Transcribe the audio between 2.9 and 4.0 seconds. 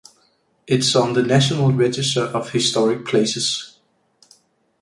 Places.